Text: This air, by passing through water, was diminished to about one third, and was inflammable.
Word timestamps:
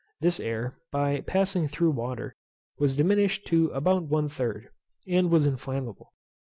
This 0.19 0.39
air, 0.39 0.79
by 0.91 1.19
passing 1.21 1.67
through 1.67 1.91
water, 1.91 2.33
was 2.79 2.97
diminished 2.97 3.45
to 3.49 3.67
about 3.69 4.01
one 4.05 4.29
third, 4.29 4.69
and 5.07 5.29
was 5.29 5.45
inflammable. 5.45 6.11